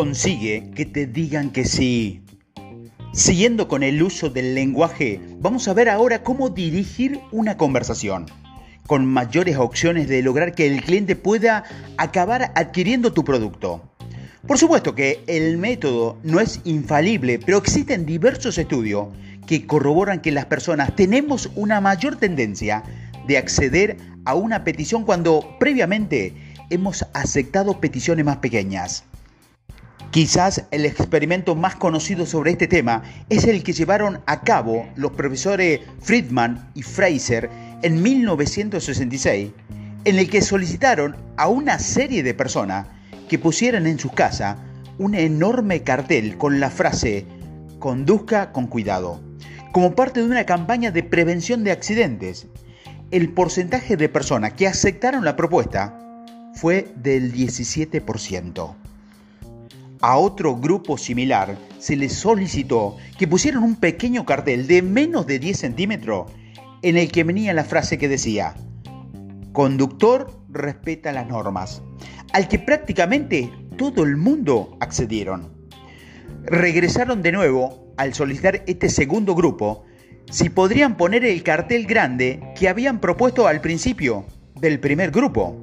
[0.00, 2.22] Consigue que te digan que sí.
[3.12, 8.24] Siguiendo con el uso del lenguaje, vamos a ver ahora cómo dirigir una conversación,
[8.86, 11.64] con mayores opciones de lograr que el cliente pueda
[11.98, 13.92] acabar adquiriendo tu producto.
[14.46, 19.08] Por supuesto que el método no es infalible, pero existen diversos estudios
[19.46, 22.84] que corroboran que las personas tenemos una mayor tendencia
[23.26, 26.32] de acceder a una petición cuando previamente
[26.70, 29.04] hemos aceptado peticiones más pequeñas.
[30.10, 35.12] Quizás el experimento más conocido sobre este tema es el que llevaron a cabo los
[35.12, 37.48] profesores Friedman y Fraser
[37.82, 39.52] en 1966,
[40.04, 42.88] en el que solicitaron a una serie de personas
[43.28, 44.56] que pusieran en su casa
[44.98, 47.24] un enorme cartel con la frase
[47.78, 49.20] conduzca con cuidado,
[49.70, 52.48] como parte de una campaña de prevención de accidentes.
[53.12, 55.96] El porcentaje de personas que aceptaron la propuesta
[56.52, 58.79] fue del 17%.
[60.02, 65.38] A otro grupo similar se les solicitó que pusieran un pequeño cartel de menos de
[65.38, 66.32] 10 centímetros
[66.80, 68.54] en el que venía la frase que decía,
[69.52, 71.82] conductor respeta las normas,
[72.32, 75.52] al que prácticamente todo el mundo accedieron.
[76.44, 79.84] Regresaron de nuevo al solicitar este segundo grupo
[80.30, 85.60] si podrían poner el cartel grande que habían propuesto al principio del primer grupo.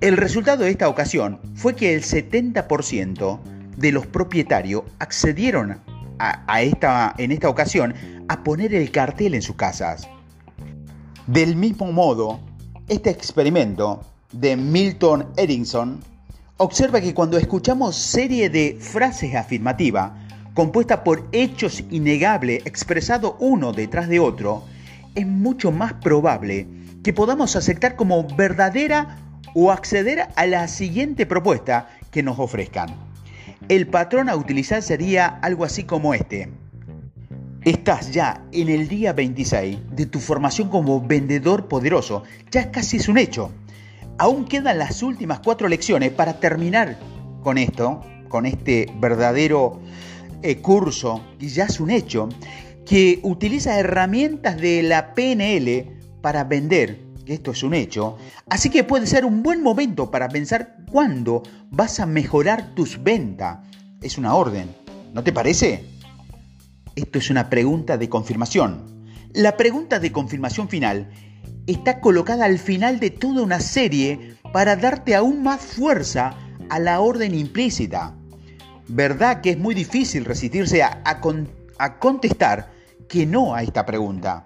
[0.00, 5.80] El resultado de esta ocasión fue que el 70% de los propietarios accedieron
[6.18, 7.94] a, esta, en esta ocasión
[8.28, 10.08] a poner el cartel en sus casas.
[11.26, 12.40] Del mismo modo,
[12.88, 14.02] este experimento
[14.32, 16.00] de Milton Erickson
[16.56, 20.12] observa que cuando escuchamos serie de frases afirmativas
[20.54, 24.62] compuestas por hechos innegables expresados uno detrás de otro,
[25.14, 26.66] es mucho más probable
[27.02, 29.18] que podamos aceptar como verdadera
[29.54, 33.13] o acceder a la siguiente propuesta que nos ofrezcan.
[33.68, 36.50] El patrón a utilizar sería algo así como este.
[37.62, 42.24] Estás ya en el día 26 de tu formación como vendedor poderoso.
[42.50, 43.50] Ya casi es un hecho.
[44.18, 46.98] Aún quedan las últimas cuatro lecciones para terminar
[47.42, 49.80] con esto, con este verdadero
[50.42, 52.28] eh, curso, y ya es un hecho,
[52.84, 58.16] que utiliza herramientas de la PNL para vender esto es un hecho,
[58.48, 63.58] así que puede ser un buen momento para pensar cuándo vas a mejorar tus ventas.
[64.02, 64.74] Es una orden,
[65.12, 65.84] ¿no te parece?
[66.94, 69.08] Esto es una pregunta de confirmación.
[69.32, 71.10] La pregunta de confirmación final
[71.66, 76.34] está colocada al final de toda una serie para darte aún más fuerza
[76.68, 78.14] a la orden implícita.
[78.86, 82.70] ¿Verdad que es muy difícil resistirse a, a contestar
[83.08, 84.42] que no a esta pregunta?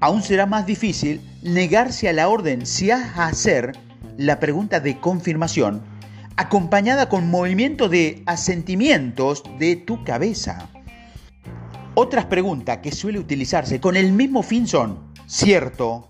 [0.00, 3.72] Aún será más difícil negarse a la orden si has a hacer
[4.16, 5.82] la pregunta de confirmación
[6.36, 10.70] acompañada con movimiento de asentimientos de tu cabeza.
[11.94, 16.08] Otras preguntas que suele utilizarse con el mismo fin son cierto,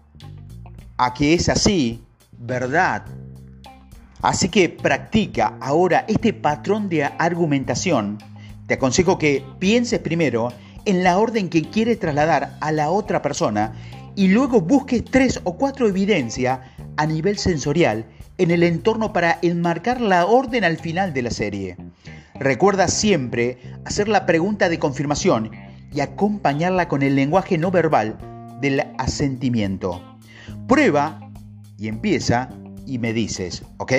[0.97, 2.01] a que es así,
[2.39, 3.05] verdad.
[4.23, 8.19] Así que practica ahora este patrón de argumentación.
[8.69, 10.53] Te aconsejo que pienses primero
[10.85, 13.73] en la orden que quiere trasladar a la otra persona
[14.17, 16.61] y luego busques tres o cuatro evidencias
[16.97, 18.07] a nivel sensorial
[18.39, 21.77] en el entorno para enmarcar la orden al final de la serie.
[22.35, 25.51] Recuerda siempre hacer la pregunta de confirmación
[25.93, 28.17] y acompañarla con el lenguaje no verbal
[28.61, 30.03] del asentimiento.
[30.67, 31.21] Prueba
[31.79, 32.51] y empieza
[32.87, 33.93] y me dices, ¿ok?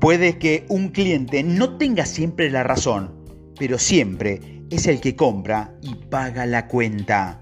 [0.00, 3.12] Puede que un cliente no tenga siempre la razón,
[3.58, 7.40] pero siempre es el que compra y paga la cuenta.